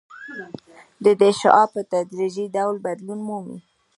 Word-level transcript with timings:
د 1.03 1.05
دې 1.19 1.29
شعاع 1.39 1.67
په 1.73 1.81
تدریجي 1.91 2.45
ډول 2.55 2.75
بدلون 2.85 3.19
مومي 3.27 3.57